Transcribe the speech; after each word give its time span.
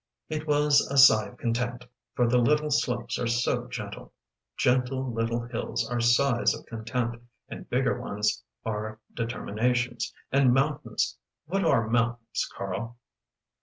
It 0.29 0.47
was 0.47 0.81
a 0.87 0.97
sigh 0.97 1.27
of 1.27 1.37
content 1.37 1.85
for 2.15 2.27
the 2.27 2.39
little 2.39 2.71
slopes 2.71 3.19
are 3.19 3.27
so 3.27 3.67
gentle. 3.67 4.13
Gentle 4.57 5.13
little 5.13 5.41
hills 5.43 5.87
are 5.91 5.99
sighs 6.01 6.55
of 6.55 6.65
content, 6.65 7.21
and 7.49 7.69
bigger 7.69 8.01
ones 8.01 8.43
are 8.65 8.99
determinations, 9.13 10.11
and 10.31 10.55
mountains 10.55 11.19
what 11.45 11.63
are 11.63 11.87
mountains, 11.87 12.49
Karl?" 12.57 12.97